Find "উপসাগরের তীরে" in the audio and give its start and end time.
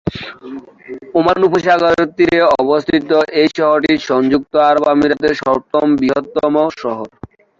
1.47-2.39